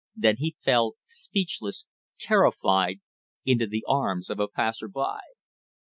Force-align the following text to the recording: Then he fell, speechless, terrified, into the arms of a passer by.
Then 0.15 0.37
he 0.37 0.55
fell, 0.63 0.95
speechless, 1.03 1.85
terrified, 2.17 3.01
into 3.45 3.67
the 3.67 3.85
arms 3.87 4.31
of 4.31 4.39
a 4.39 4.47
passer 4.47 4.87
by. 4.87 5.19